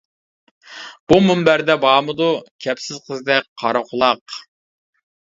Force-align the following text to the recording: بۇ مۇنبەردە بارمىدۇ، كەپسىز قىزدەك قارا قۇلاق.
بۇ 1.11 1.19
مۇنبەردە 1.25 1.75
بارمىدۇ، 1.83 2.29
كەپسىز 2.65 3.03
قىزدەك 3.11 3.47
قارا 3.65 3.83
قۇلاق. 3.91 4.39